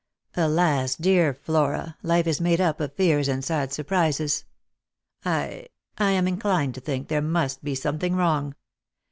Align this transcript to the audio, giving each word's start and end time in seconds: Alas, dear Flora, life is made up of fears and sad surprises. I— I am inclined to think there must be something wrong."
Alas, 0.35 0.95
dear 0.95 1.31
Flora, 1.31 1.95
life 2.01 2.25
is 2.25 2.41
made 2.41 2.59
up 2.59 2.79
of 2.79 2.91
fears 2.93 3.27
and 3.27 3.45
sad 3.45 3.71
surprises. 3.71 4.45
I— 5.23 5.67
I 5.99 6.09
am 6.09 6.27
inclined 6.27 6.73
to 6.73 6.81
think 6.81 7.07
there 7.07 7.21
must 7.21 7.63
be 7.63 7.75
something 7.75 8.15
wrong." 8.15 8.55